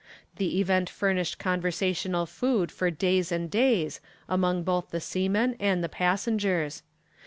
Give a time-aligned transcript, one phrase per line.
[0.37, 5.89] The event furnished conversational food for days and days among both the seamen and the
[5.89, 6.81] passengers.